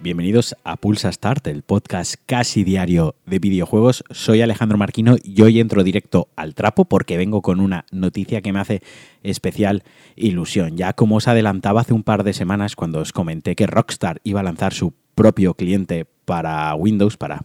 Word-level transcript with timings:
Bienvenidos 0.00 0.54
a 0.62 0.76
Pulsa 0.76 1.10
Start, 1.10 1.44
el 1.48 1.62
podcast 1.62 2.14
casi 2.24 2.62
diario 2.62 3.16
de 3.26 3.40
videojuegos. 3.40 4.04
Soy 4.12 4.40
Alejandro 4.42 4.78
Marquino 4.78 5.16
y 5.24 5.42
hoy 5.42 5.58
entro 5.58 5.82
directo 5.82 6.28
al 6.36 6.54
trapo 6.54 6.84
porque 6.84 7.16
vengo 7.16 7.42
con 7.42 7.58
una 7.58 7.84
noticia 7.90 8.40
que 8.40 8.52
me 8.52 8.60
hace 8.60 8.80
especial 9.24 9.82
ilusión. 10.14 10.76
Ya 10.76 10.92
como 10.92 11.16
os 11.16 11.26
adelantaba 11.26 11.80
hace 11.80 11.94
un 11.94 12.04
par 12.04 12.22
de 12.22 12.32
semanas 12.32 12.76
cuando 12.76 13.00
os 13.00 13.12
comenté 13.12 13.56
que 13.56 13.66
Rockstar 13.66 14.20
iba 14.22 14.38
a 14.38 14.44
lanzar 14.44 14.72
su 14.72 14.94
propio 15.16 15.54
cliente 15.54 16.06
para 16.24 16.72
Windows, 16.76 17.16
para 17.16 17.42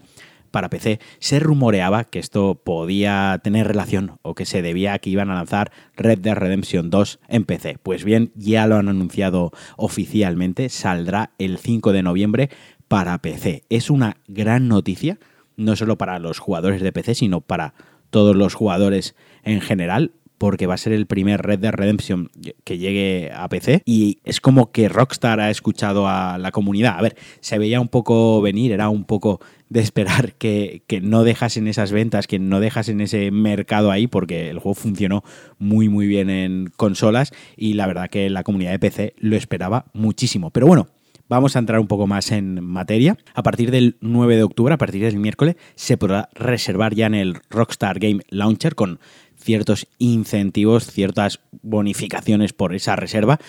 para 0.53 0.69
PC, 0.69 0.99
se 1.17 1.39
rumoreaba 1.39 2.03
que 2.03 2.19
esto 2.19 2.61
podía 2.63 3.41
tener 3.43 3.67
relación 3.67 4.19
o 4.21 4.35
que 4.35 4.45
se 4.45 4.61
debía 4.61 4.93
a 4.93 4.99
que 4.99 5.09
iban 5.09 5.31
a 5.31 5.33
lanzar 5.33 5.71
Red 5.97 6.19
Dead 6.19 6.35
Redemption 6.35 6.91
2 6.91 7.19
en 7.27 7.43
PC. 7.43 7.79
Pues 7.81 8.03
bien, 8.03 8.31
ya 8.35 8.67
lo 8.67 8.75
han 8.75 8.87
anunciado 8.87 9.51
oficialmente, 9.77 10.69
saldrá 10.69 11.31
el 11.39 11.57
5 11.57 11.91
de 11.91 12.03
noviembre 12.03 12.49
para 12.87 13.17
PC. 13.17 13.63
Es 13.69 13.89
una 13.89 14.17
gran 14.27 14.67
noticia, 14.67 15.17
no 15.57 15.75
solo 15.75 15.97
para 15.97 16.19
los 16.19 16.37
jugadores 16.37 16.83
de 16.83 16.91
PC, 16.91 17.15
sino 17.15 17.41
para 17.41 17.73
todos 18.11 18.35
los 18.35 18.53
jugadores 18.53 19.15
en 19.43 19.59
general 19.59 20.11
porque 20.43 20.67
va 20.67 20.73
a 20.73 20.77
ser 20.77 20.91
el 20.91 21.05
primer 21.05 21.41
Red 21.41 21.59
Dead 21.59 21.71
Redemption 21.71 22.29
que 22.65 22.77
llegue 22.77 23.31
a 23.33 23.47
PC 23.47 23.81
y 23.85 24.19
es 24.25 24.41
como 24.41 24.73
que 24.73 24.89
Rockstar 24.89 25.39
ha 25.39 25.49
escuchado 25.49 26.09
a 26.09 26.37
la 26.37 26.51
comunidad. 26.51 26.97
A 26.99 27.01
ver, 27.01 27.15
se 27.39 27.57
veía 27.57 27.79
un 27.79 27.87
poco 27.87 28.41
venir, 28.41 28.73
era 28.73 28.89
un 28.89 29.05
poco 29.05 29.39
de 29.69 29.79
esperar 29.79 30.33
que, 30.33 30.83
no 31.01 31.23
dejasen 31.23 31.69
esas 31.69 31.93
ventas, 31.93 32.27
que 32.27 32.39
no 32.39 32.59
dejasen 32.59 32.99
ese 32.99 33.31
mercado 33.31 33.89
ahí, 33.89 34.07
porque 34.07 34.49
el 34.49 34.59
juego 34.59 34.75
funcionó 34.75 35.23
muy 35.59 35.87
muy 35.87 36.07
bien 36.07 36.29
en 36.29 36.73
consolas 36.75 37.31
y 37.55 37.75
la 37.75 37.87
verdad 37.87 38.09
que 38.09 38.29
la 38.29 38.43
comunidad 38.43 38.71
de 38.71 38.79
PC 38.79 39.13
lo 39.19 39.37
esperaba 39.37 39.85
muchísimo. 39.93 40.51
Pero 40.51 40.67
bueno, 40.67 40.89
Vamos 41.29 41.55
a 41.55 41.59
entrar 41.59 41.79
un 41.79 41.87
poco 41.87 42.05
más 42.05 42.31
en 42.31 42.63
materia. 42.63 43.17
A 43.33 43.43
partir 43.43 43.71
del 43.71 43.97
9 44.01 44.35
de 44.35 44.43
octubre, 44.43 44.73
a 44.73 44.77
partir 44.77 45.03
del 45.03 45.17
miércoles, 45.17 45.55
se 45.75 45.97
podrá 45.97 46.29
reservar 46.33 46.93
ya 46.93 47.07
en 47.07 47.15
el 47.15 47.35
Rockstar 47.49 47.99
Game 47.99 48.21
Launcher 48.29 48.75
con 48.75 48.99
ciertos 49.35 49.87
incentivos, 49.97 50.87
ciertas 50.87 51.39
bonificaciones 51.61 52.53
por 52.53 52.75
esa 52.75 52.95
reserva 52.95 53.39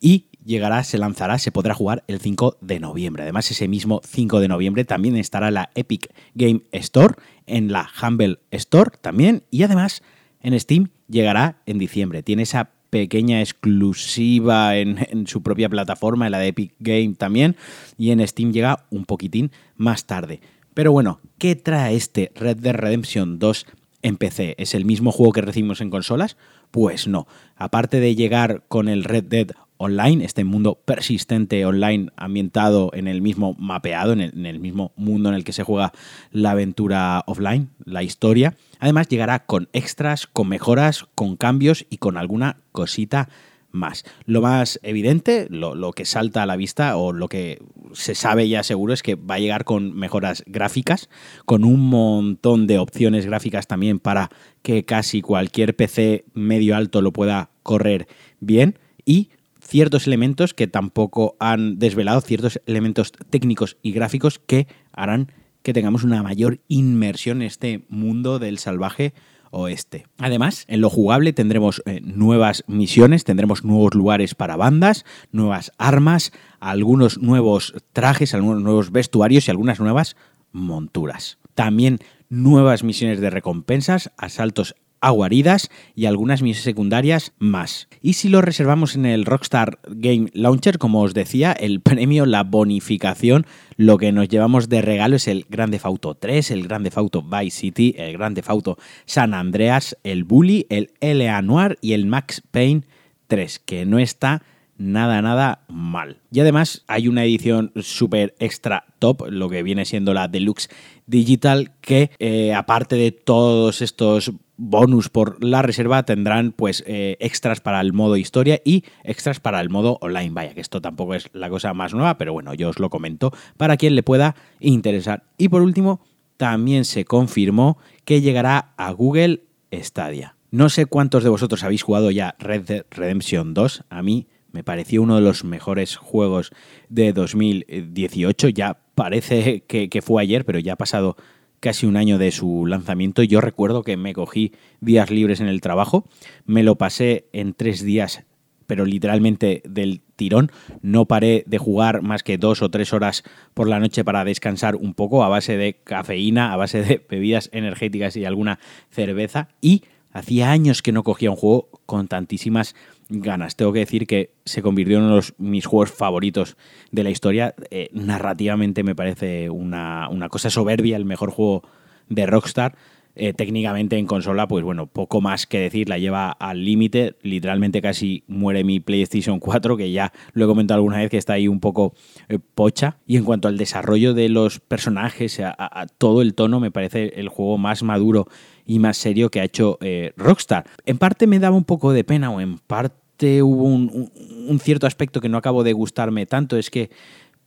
y 0.00 0.26
llegará, 0.44 0.84
se 0.84 0.98
lanzará, 0.98 1.38
se 1.38 1.52
podrá 1.52 1.74
jugar 1.74 2.04
el 2.06 2.20
5 2.20 2.58
de 2.60 2.80
noviembre. 2.80 3.24
Además, 3.24 3.50
ese 3.50 3.68
mismo 3.68 4.00
5 4.04 4.40
de 4.40 4.48
noviembre 4.48 4.84
también 4.84 5.16
estará 5.16 5.50
la 5.50 5.70
Epic 5.74 6.12
Game 6.34 6.62
Store, 6.72 7.14
en 7.48 7.72
la 7.72 7.88
Humble 8.00 8.38
Store 8.50 8.90
también 9.00 9.42
y 9.50 9.62
además 9.62 10.02
en 10.40 10.58
Steam 10.58 10.90
llegará 11.08 11.62
en 11.66 11.78
diciembre. 11.78 12.22
Tiene 12.22 12.42
esa 12.42 12.70
pequeña 12.90 13.40
exclusiva 13.40 14.76
en, 14.76 15.26
su 15.26 15.42
propia 15.42 15.68
plataforma, 15.68 16.26
en 16.26 16.32
la 16.32 16.38
de 16.38 16.48
Epic 16.48 16.74
Game 16.78 17.14
también, 17.14 17.56
y 17.96 18.10
en 18.10 18.26
Steam 18.26 18.52
llega 18.52 18.86
un 18.90 19.04
poquitín 19.04 19.50
más 19.76 20.06
tarde. 20.06 20.40
Pero 20.74 20.92
bueno, 20.92 21.20
¿qué 21.38 21.56
trae 21.56 21.96
este 21.96 22.32
Red 22.34 22.58
Dead 22.58 22.74
Redemption 22.74 23.38
2 23.38 23.66
en 24.02 24.16
PC. 24.16 24.54
¿Es 24.58 24.74
el 24.74 24.84
mismo 24.84 25.12
juego 25.12 25.32
que 25.32 25.42
recibimos 25.42 25.80
en 25.80 25.90
consolas? 25.90 26.36
Pues 26.70 27.08
no. 27.08 27.26
Aparte 27.56 28.00
de 28.00 28.14
llegar 28.14 28.64
con 28.68 28.88
el 28.88 29.04
Red 29.04 29.24
Dead 29.24 29.48
Online, 29.78 30.24
este 30.24 30.44
mundo 30.44 30.80
persistente 30.84 31.64
online 31.64 32.10
ambientado 32.16 32.90
en 32.94 33.08
el 33.08 33.22
mismo 33.22 33.54
mapeado, 33.58 34.12
en 34.12 34.20
el, 34.20 34.58
mismo 34.60 34.92
mundo 34.96 35.28
en 35.28 35.36
el 35.36 35.44
que 35.44 35.52
se 35.52 35.62
juega 35.62 35.92
la 36.32 36.50
aventura 36.50 37.22
offline, 37.26 37.70
la 37.84 38.02
historia, 38.02 38.56
además 38.80 39.08
llegará 39.08 39.46
con 39.46 39.68
extras, 39.72 40.26
con 40.26 40.48
mejoras, 40.48 41.06
con 41.14 41.36
cambios 41.36 41.86
y 41.90 41.98
con 41.98 42.16
alguna 42.16 42.58
cosita 42.72 43.28
más. 43.70 44.04
Lo 44.24 44.42
más 44.42 44.80
evidente, 44.82 45.46
lo, 45.50 45.92
que 45.92 46.04
salta 46.04 46.42
a 46.42 46.46
la 46.46 46.56
vista 46.56 46.96
o 46.96 47.12
lo 47.12 47.28
que 47.28 47.62
se 47.92 48.14
sabe 48.14 48.48
ya 48.48 48.62
seguro 48.62 48.92
es 48.92 49.02
que 49.02 49.14
va 49.14 49.36
a 49.36 49.38
llegar 49.38 49.64
con 49.64 49.94
mejoras 49.94 50.42
gráficas, 50.46 51.08
con 51.44 51.64
un 51.64 51.80
montón 51.80 52.66
de 52.66 52.78
opciones 52.78 53.26
gráficas 53.26 53.66
también 53.66 53.98
para 53.98 54.30
que 54.62 54.84
casi 54.84 55.22
cualquier 55.22 55.76
PC 55.76 56.24
medio 56.34 56.76
alto 56.76 57.02
lo 57.02 57.12
pueda 57.12 57.50
correr 57.62 58.08
bien 58.40 58.78
y 59.04 59.30
ciertos 59.68 60.06
elementos 60.06 60.54
que 60.54 60.66
tampoco 60.66 61.36
han 61.38 61.78
desvelado, 61.78 62.22
ciertos 62.22 62.60
elementos 62.64 63.12
técnicos 63.28 63.76
y 63.82 63.92
gráficos 63.92 64.38
que 64.38 64.66
harán 64.92 65.30
que 65.62 65.74
tengamos 65.74 66.04
una 66.04 66.22
mayor 66.22 66.60
inmersión 66.68 67.42
en 67.42 67.48
este 67.48 67.84
mundo 67.90 68.38
del 68.38 68.58
salvaje 68.58 69.12
oeste. 69.50 70.06
Además, 70.16 70.64
en 70.68 70.80
lo 70.80 70.88
jugable 70.88 71.34
tendremos 71.34 71.82
eh, 71.84 72.00
nuevas 72.02 72.64
misiones, 72.66 73.24
tendremos 73.24 73.64
nuevos 73.64 73.94
lugares 73.94 74.34
para 74.34 74.56
bandas, 74.56 75.04
nuevas 75.32 75.72
armas, 75.76 76.32
algunos 76.60 77.18
nuevos 77.18 77.74
trajes, 77.92 78.34
algunos 78.34 78.62
nuevos 78.62 78.90
vestuarios 78.90 79.48
y 79.48 79.50
algunas 79.50 79.80
nuevas 79.80 80.16
monturas. 80.50 81.38
También 81.54 81.98
nuevas 82.30 82.84
misiones 82.84 83.20
de 83.20 83.30
recompensas, 83.30 84.12
asaltos 84.16 84.76
aguaridas 85.00 85.70
y 85.94 86.06
algunas 86.06 86.42
misiones 86.42 86.64
secundarias 86.64 87.32
más. 87.38 87.88
Y 88.02 88.14
si 88.14 88.28
lo 88.28 88.40
reservamos 88.40 88.94
en 88.94 89.06
el 89.06 89.24
Rockstar 89.24 89.78
Game 89.88 90.30
Launcher, 90.32 90.78
como 90.78 91.02
os 91.02 91.14
decía, 91.14 91.52
el 91.52 91.80
premio, 91.82 92.26
la 92.26 92.44
bonificación, 92.44 93.46
lo 93.76 93.98
que 93.98 94.12
nos 94.12 94.28
llevamos 94.28 94.68
de 94.68 94.82
regalo 94.82 95.16
es 95.16 95.28
el 95.28 95.46
Grande 95.48 95.80
Auto 95.82 96.14
3, 96.14 96.50
el 96.50 96.66
Grande 96.66 96.90
Auto 96.94 97.22
Vice 97.22 97.58
City, 97.58 97.94
el 97.98 98.12
Grande 98.14 98.42
Auto 98.46 98.78
San 99.06 99.34
Andreas, 99.34 99.96
el 100.04 100.24
Bully, 100.24 100.66
el 100.68 100.92
L.A. 101.00 101.42
Noir 101.42 101.78
y 101.80 101.92
el 101.92 102.06
Max 102.06 102.42
Payne 102.50 102.82
3, 103.28 103.58
que 103.60 103.86
no 103.86 103.98
está 103.98 104.42
nada, 104.78 105.20
nada 105.20 105.64
mal. 105.68 106.18
Y 106.30 106.40
además 106.40 106.84
hay 106.86 107.08
una 107.08 107.24
edición 107.24 107.72
súper 107.82 108.34
extra 108.38 108.86
top, 108.98 109.28
lo 109.28 109.50
que 109.50 109.62
viene 109.62 109.84
siendo 109.84 110.14
la 110.14 110.28
Deluxe 110.28 110.70
Digital, 111.06 111.72
que 111.80 112.10
eh, 112.18 112.54
aparte 112.54 112.96
de 112.96 113.12
todos 113.12 113.82
estos 113.82 114.32
bonus 114.58 115.08
por 115.08 115.42
la 115.42 115.62
reserva 115.62 116.02
tendrán 116.02 116.52
pues 116.52 116.84
eh, 116.86 117.16
extras 117.20 117.60
para 117.60 117.80
el 117.80 117.92
modo 117.94 118.16
historia 118.16 118.60
y 118.64 118.84
extras 119.04 119.40
para 119.40 119.60
el 119.60 119.70
modo 119.70 119.98
online. 120.02 120.30
Vaya, 120.30 120.52
que 120.52 120.60
esto 120.60 120.82
tampoco 120.82 121.14
es 121.14 121.30
la 121.32 121.48
cosa 121.48 121.72
más 121.72 121.94
nueva, 121.94 122.18
pero 122.18 122.34
bueno, 122.34 122.52
yo 122.52 122.68
os 122.68 122.78
lo 122.78 122.90
comento 122.90 123.32
para 123.56 123.76
quien 123.76 123.94
le 123.94 124.02
pueda 124.02 124.34
interesar. 124.60 125.24
Y 125.38 125.48
por 125.48 125.62
último, 125.62 126.00
también 126.36 126.84
se 126.84 127.04
confirmó 127.04 127.78
que 128.04 128.20
llegará 128.20 128.74
a 128.76 128.90
Google 128.90 129.44
Stadia. 129.72 130.36
No 130.50 130.68
sé 130.68 130.86
cuántos 130.86 131.22
de 131.22 131.30
vosotros 131.30 131.62
habéis 131.62 131.82
jugado 131.82 132.10
ya 132.10 132.34
Red 132.38 132.62
Dead 132.62 132.86
Redemption 132.90 133.54
2. 133.54 133.84
A 133.90 134.02
mí 134.02 134.26
me 134.50 134.64
pareció 134.64 135.02
uno 135.02 135.16
de 135.16 135.20
los 135.20 135.44
mejores 135.44 135.96
juegos 135.96 136.50
de 136.88 137.12
2018. 137.12 138.48
Ya 138.48 138.80
parece 138.94 139.62
que, 139.68 139.88
que 139.88 140.02
fue 140.02 140.22
ayer, 140.22 140.44
pero 140.44 140.58
ya 140.58 140.72
ha 140.72 140.76
pasado 140.76 141.16
casi 141.60 141.86
un 141.86 141.96
año 141.96 142.18
de 142.18 142.30
su 142.30 142.66
lanzamiento. 142.66 143.22
Yo 143.22 143.40
recuerdo 143.40 143.82
que 143.82 143.96
me 143.96 144.12
cogí 144.14 144.52
días 144.80 145.10
libres 145.10 145.40
en 145.40 145.48
el 145.48 145.60
trabajo, 145.60 146.04
me 146.46 146.62
lo 146.62 146.76
pasé 146.76 147.28
en 147.32 147.54
tres 147.54 147.82
días, 147.82 148.24
pero 148.66 148.84
literalmente 148.84 149.62
del 149.64 150.02
tirón. 150.14 150.50
No 150.82 151.06
paré 151.06 151.44
de 151.46 151.58
jugar 151.58 152.02
más 152.02 152.22
que 152.22 152.38
dos 152.38 152.60
o 152.62 152.70
tres 152.70 152.92
horas 152.92 153.24
por 153.54 153.68
la 153.68 153.80
noche 153.80 154.04
para 154.04 154.24
descansar 154.24 154.76
un 154.76 154.94
poco 154.94 155.24
a 155.24 155.28
base 155.28 155.56
de 155.56 155.74
cafeína, 155.82 156.52
a 156.52 156.56
base 156.56 156.82
de 156.82 157.04
bebidas 157.08 157.48
energéticas 157.52 158.16
y 158.16 158.24
alguna 158.24 158.58
cerveza. 158.90 159.48
Y 159.60 159.84
hacía 160.12 160.50
años 160.50 160.82
que 160.82 160.92
no 160.92 161.02
cogía 161.02 161.30
un 161.30 161.36
juego 161.36 161.68
con 161.86 162.08
tantísimas 162.08 162.74
ganas. 163.08 163.56
Tengo 163.56 163.72
que 163.72 163.80
decir 163.80 164.06
que 164.06 164.32
se 164.44 164.62
convirtió 164.62 164.98
en 164.98 165.04
uno 165.04 165.16
de 165.16 165.32
mis 165.38 165.66
juegos 165.66 165.90
favoritos 165.90 166.56
de 166.90 167.04
la 167.04 167.10
historia. 167.10 167.54
Eh, 167.70 167.88
narrativamente 167.92 168.82
me 168.82 168.94
parece 168.94 169.50
una, 169.50 170.08
una, 170.10 170.28
cosa 170.28 170.50
soberbia, 170.50 170.96
el 170.96 171.04
mejor 171.04 171.30
juego 171.30 171.62
de 172.08 172.26
Rockstar. 172.26 172.76
Eh, 173.20 173.32
técnicamente 173.32 173.98
en 173.98 174.06
consola, 174.06 174.46
pues 174.46 174.62
bueno, 174.62 174.86
poco 174.86 175.20
más 175.20 175.48
que 175.48 175.58
decir, 175.58 175.88
la 175.88 175.98
lleva 175.98 176.30
al 176.30 176.64
límite. 176.64 177.16
Literalmente 177.22 177.82
casi 177.82 178.22
muere 178.28 178.62
mi 178.62 178.78
PlayStation 178.78 179.40
4, 179.40 179.76
que 179.76 179.90
ya 179.90 180.12
lo 180.34 180.44
he 180.44 180.46
comentado 180.46 180.76
alguna 180.78 180.98
vez 180.98 181.10
que 181.10 181.16
está 181.16 181.32
ahí 181.32 181.48
un 181.48 181.58
poco 181.58 181.94
eh, 182.28 182.38
pocha. 182.54 182.98
Y 183.08 183.16
en 183.16 183.24
cuanto 183.24 183.48
al 183.48 183.58
desarrollo 183.58 184.14
de 184.14 184.28
los 184.28 184.60
personajes, 184.60 185.40
a, 185.40 185.86
todo 185.98 186.22
el 186.22 186.34
tono, 186.34 186.60
me 186.60 186.70
parece 186.70 187.14
el 187.16 187.28
juego 187.28 187.58
más 187.58 187.82
maduro 187.82 188.28
y 188.68 188.78
más 188.78 188.98
serio 188.98 189.30
que 189.30 189.40
ha 189.40 189.44
hecho 189.44 189.78
eh, 189.80 190.12
Rockstar. 190.16 190.66
En 190.84 190.98
parte 190.98 191.26
me 191.26 191.40
daba 191.40 191.56
un 191.56 191.64
poco 191.64 191.92
de 191.92 192.04
pena 192.04 192.30
o 192.30 192.40
en 192.40 192.58
parte 192.58 193.42
hubo 193.42 193.64
un, 193.64 194.60
cierto 194.60 194.86
aspecto 194.86 195.22
que 195.22 195.30
no 195.30 195.38
acabo 195.38 195.64
de 195.64 195.72
gustarme 195.72 196.26
tanto, 196.26 196.58
es 196.58 196.68
que 196.68 196.90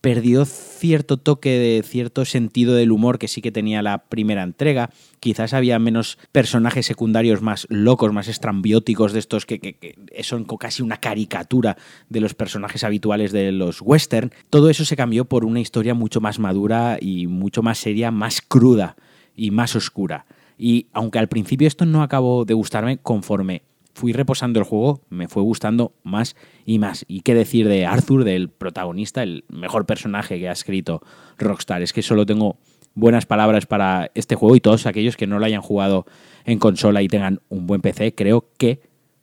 perdió 0.00 0.44
cierto 0.44 1.18
toque 1.18 1.50
de 1.50 1.84
cierto 1.84 2.24
sentido 2.24 2.74
del 2.74 2.90
humor 2.90 3.20
que 3.20 3.28
sí 3.28 3.40
que 3.40 3.52
tenía 3.52 3.82
la 3.82 3.98
primera 3.98 4.42
entrega. 4.42 4.90
Quizás 5.20 5.54
había 5.54 5.78
menos 5.78 6.18
personajes 6.32 6.86
secundarios 6.86 7.40
más 7.40 7.68
locos, 7.70 8.12
más 8.12 8.26
estrambióticos 8.26 9.12
de 9.12 9.20
estos 9.20 9.46
que, 9.46 9.60
que, 9.60 9.94
son 10.24 10.44
casi 10.44 10.82
una 10.82 10.96
caricatura 10.96 11.76
de 12.08 12.20
los 12.20 12.34
personajes 12.34 12.82
habituales 12.82 13.30
de 13.30 13.52
los 13.52 13.80
western. 13.80 14.32
Todo 14.50 14.70
eso 14.70 14.84
se 14.84 14.96
cambió 14.96 15.24
por 15.24 15.44
una 15.44 15.60
historia 15.60 15.94
mucho 15.94 16.20
más 16.20 16.40
madura 16.40 16.98
y 17.00 17.28
mucho 17.28 17.62
más 17.62 17.78
seria, 17.78 18.10
más 18.10 18.40
cruda 18.40 18.96
y 19.36 19.52
más 19.52 19.76
oscura. 19.76 20.26
Y 20.64 20.86
aunque 20.92 21.18
al 21.18 21.26
principio 21.26 21.66
esto 21.66 21.86
no 21.86 22.04
acabó 22.04 22.44
de 22.44 22.54
gustarme, 22.54 22.98
conforme 22.98 23.62
fui 23.94 24.12
reposando 24.12 24.60
el 24.60 24.64
juego, 24.64 25.00
me 25.10 25.26
fue 25.26 25.42
gustando 25.42 25.92
más 26.04 26.36
y 26.64 26.78
más. 26.78 27.04
Y 27.08 27.22
qué 27.22 27.34
decir 27.34 27.66
de 27.66 27.84
Arthur, 27.84 28.22
del 28.22 28.48
protagonista, 28.48 29.24
el 29.24 29.44
mejor 29.48 29.86
personaje 29.86 30.38
que 30.38 30.48
ha 30.48 30.52
escrito 30.52 31.02
Rockstar. 31.36 31.82
Es 31.82 31.92
que 31.92 32.00
solo 32.00 32.26
tengo 32.26 32.58
buenas 32.94 33.26
palabras 33.26 33.66
para 33.66 34.12
este 34.14 34.36
juego 34.36 34.54
y 34.54 34.60
todos 34.60 34.86
aquellos 34.86 35.16
que 35.16 35.26
no 35.26 35.40
lo 35.40 35.46
hayan 35.46 35.62
jugado 35.62 36.06
en 36.44 36.60
consola 36.60 37.02
y 37.02 37.08
tengan 37.08 37.40
un 37.48 37.66
buen 37.66 37.80
PC, 37.80 38.14
creo 38.14 38.46
que 38.56 38.82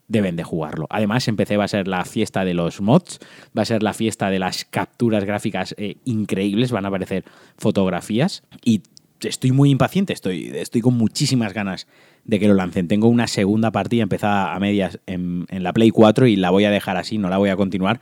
deben 0.10 0.36
de 0.36 0.44
jugarlo. 0.44 0.88
Además, 0.90 1.26
en 1.30 1.38
PC 1.38 1.56
va 1.56 1.64
a 1.64 1.70
ser 1.70 1.88
la 1.88 2.04
fiesta 2.04 2.44
de 2.44 2.54
los 2.54 2.82
mods, 2.82 3.20
va 3.58 3.62
a 3.62 3.66
ser 3.66 3.82
la 3.82 3.94
fiesta 3.94 4.30
de 4.30 4.40
las 4.40 4.66
capturas 4.66 5.24
gráficas 5.24 5.74
eh, 5.78 5.96
increíbles, 6.04 6.74
van 6.74 6.84
a 6.84 6.90
aparecer 6.90 7.24
fotografías 7.58 8.44
y 8.66 8.82
estoy 9.24 9.52
muy 9.52 9.70
impaciente, 9.70 10.14
estoy, 10.14 10.52
estoy 10.56 10.82
con 10.82 10.96
muchísimas 10.96 11.54
ganas 11.54 11.88
de 12.26 12.40
que 12.40 12.48
lo 12.48 12.54
lancen. 12.54 12.88
Tengo 12.88 13.08
una 13.08 13.28
segunda 13.28 13.72
partida 13.72 14.04
empezada 14.04 14.54
a 14.54 14.60
medias 14.60 15.00
en, 15.06 15.46
en 15.50 15.64
la 15.64 15.74
Play 15.74 15.92
4 15.92 16.28
y 16.28 16.36
la 16.36 16.50
voy 16.50 16.66
a 16.66 16.72
dejar 16.72 16.98
así, 16.98 17.18
no 17.18 17.30
la 17.30 17.38
voy 17.38 17.50
a 17.50 17.56
continuar 17.56 18.00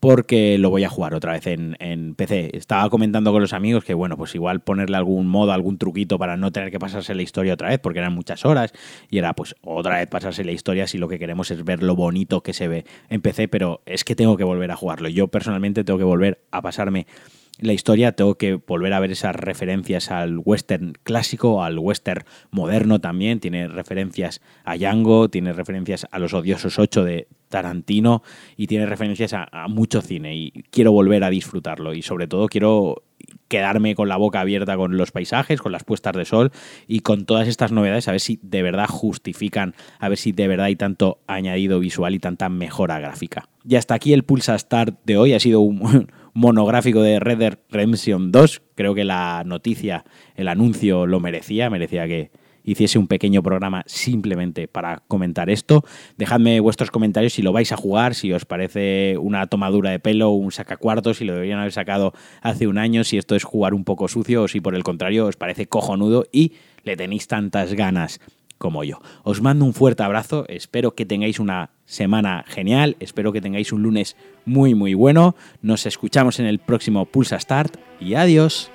porque 0.00 0.58
lo 0.58 0.70
voy 0.70 0.84
a 0.84 0.88
jugar 0.88 1.14
otra 1.14 1.32
vez 1.32 1.46
en, 1.46 2.14
PC. 2.14 2.56
Estaba 2.56 2.88
comentando 2.90 3.32
con 3.32 3.40
los 3.40 3.52
amigos 3.52 3.84
que, 3.84 3.94
bueno, 3.94 4.16
pues 4.16 4.34
igual 4.34 4.60
ponerle 4.60 4.96
algún 4.96 5.26
modo, 5.26 5.52
algún 5.52 5.78
truquito 5.78 6.18
para 6.18 6.36
no 6.36 6.52
tener 6.52 6.70
que 6.70 6.78
pasarse 6.78 7.14
la 7.14 7.22
historia 7.22 7.54
otra 7.54 7.68
vez, 7.70 7.78
porque 7.78 7.98
eran 7.98 8.12
muchas 8.12 8.44
horas 8.44 8.72
y 9.10 9.18
era 9.18 9.32
pues 9.34 9.54
otra 9.62 9.98
vez 9.98 10.06
pasarse 10.08 10.44
la 10.44 10.52
historia 10.52 10.86
si 10.86 10.98
lo 10.98 11.08
que 11.08 11.18
queremos 11.18 11.50
es 11.50 11.64
ver 11.64 11.82
lo 11.82 11.96
bonito 11.96 12.42
que 12.42 12.52
se 12.52 12.68
ve 12.68 12.84
en 13.08 13.20
PC, 13.20 13.48
pero 13.48 13.82
es 13.86 14.04
que 14.04 14.14
tengo 14.14 14.36
que 14.36 14.44
volver 14.44 14.70
a 14.70 14.76
jugarlo. 14.76 15.08
Yo 15.08 15.28
personalmente 15.28 15.82
tengo 15.82 15.98
que 15.98 16.04
volver 16.04 16.40
a 16.50 16.62
pasarme 16.62 17.06
la 17.58 17.72
historia, 17.72 18.12
tengo 18.12 18.36
que 18.36 18.54
volver 18.54 18.92
a 18.92 19.00
ver 19.00 19.12
esas 19.12 19.34
referencias 19.34 20.10
al 20.10 20.38
western 20.44 20.92
clásico, 21.02 21.62
al 21.62 21.78
western 21.78 22.24
moderno 22.50 23.00
también, 23.00 23.40
tiene 23.40 23.66
referencias 23.68 24.42
a 24.64 24.76
Django, 24.76 25.30
tiene 25.30 25.52
referencias 25.52 26.06
a 26.10 26.18
los 26.18 26.34
odiosos 26.34 26.78
8 26.78 27.04
de 27.04 27.28
Tarantino 27.48 28.22
y 28.56 28.66
tiene 28.66 28.86
referencias 28.86 29.32
a, 29.32 29.68
mucho 29.68 30.02
cine 30.02 30.36
y 30.36 30.50
quiero 30.70 30.92
volver 30.92 31.24
a 31.24 31.30
disfrutarlo. 31.30 31.94
Y 31.94 32.02
sobre 32.02 32.26
todo 32.26 32.48
quiero 32.48 33.02
quedarme 33.48 33.94
con 33.94 34.08
la 34.08 34.16
boca 34.16 34.40
abierta 34.40 34.76
con 34.76 34.96
los 34.96 35.12
paisajes, 35.12 35.60
con 35.60 35.72
las 35.72 35.84
puestas 35.84 36.14
de 36.14 36.24
sol 36.24 36.52
y 36.86 37.00
con 37.00 37.24
todas 37.24 37.48
estas 37.48 37.72
novedades, 37.72 38.08
a 38.08 38.12
ver 38.12 38.20
si 38.20 38.38
de 38.42 38.62
verdad 38.62 38.86
justifican, 38.88 39.74
a 39.98 40.08
ver 40.08 40.18
si 40.18 40.32
de 40.32 40.48
verdad 40.48 40.66
hay 40.66 40.76
tanto 40.76 41.20
añadido 41.26 41.78
visual 41.78 42.14
y 42.14 42.18
tanta 42.18 42.48
mejora 42.48 42.98
gráfica. 42.98 43.48
Y 43.68 43.76
hasta 43.76 43.94
aquí 43.94 44.12
el 44.12 44.24
Pulsa 44.24 44.58
Start 44.58 45.00
de 45.04 45.16
hoy, 45.16 45.32
ha 45.32 45.40
sido 45.40 45.60
un, 45.60 46.10
monográfico 46.36 47.00
de 47.00 47.18
Red 47.18 47.38
Dead 47.38 47.58
Redemption 47.70 48.30
2. 48.30 48.62
Creo 48.74 48.94
que 48.94 49.04
la 49.04 49.42
noticia, 49.46 50.04
el 50.34 50.48
anuncio 50.48 51.06
lo 51.06 51.18
merecía, 51.18 51.70
merecía 51.70 52.06
que 52.06 52.30
hiciese 52.62 52.98
un 52.98 53.06
pequeño 53.06 53.42
programa 53.42 53.84
simplemente 53.86 54.68
para 54.68 55.02
comentar 55.08 55.48
esto. 55.48 55.82
Dejadme 56.18 56.60
vuestros 56.60 56.90
comentarios 56.90 57.32
si 57.32 57.40
lo 57.40 57.52
vais 57.52 57.72
a 57.72 57.76
jugar, 57.76 58.14
si 58.14 58.32
os 58.32 58.44
parece 58.44 59.16
una 59.18 59.46
tomadura 59.46 59.90
de 59.90 59.98
pelo, 59.98 60.30
un 60.30 60.52
sacacuarto, 60.52 61.14
si 61.14 61.24
lo 61.24 61.32
deberían 61.32 61.60
haber 61.60 61.72
sacado 61.72 62.12
hace 62.42 62.66
un 62.66 62.76
año, 62.76 63.02
si 63.02 63.16
esto 63.16 63.34
es 63.34 63.44
jugar 63.44 63.72
un 63.72 63.84
poco 63.84 64.06
sucio 64.06 64.42
o 64.42 64.48
si 64.48 64.60
por 64.60 64.74
el 64.74 64.84
contrario 64.84 65.26
os 65.26 65.36
parece 65.36 65.68
cojonudo 65.68 66.26
y 66.32 66.52
le 66.82 66.96
tenéis 66.96 67.28
tantas 67.28 67.72
ganas 67.72 68.20
como 68.58 68.84
yo. 68.84 69.00
Os 69.22 69.40
mando 69.40 69.64
un 69.64 69.74
fuerte 69.74 70.02
abrazo, 70.02 70.44
espero 70.48 70.94
que 70.94 71.06
tengáis 71.06 71.38
una 71.40 71.70
semana 71.84 72.44
genial, 72.46 72.96
espero 73.00 73.32
que 73.32 73.40
tengáis 73.40 73.72
un 73.72 73.82
lunes 73.82 74.16
muy 74.44 74.74
muy 74.74 74.94
bueno, 74.94 75.36
nos 75.62 75.86
escuchamos 75.86 76.40
en 76.40 76.46
el 76.46 76.58
próximo 76.58 77.06
Pulsa 77.06 77.38
Start 77.38 77.76
y 78.00 78.14
adiós. 78.14 78.70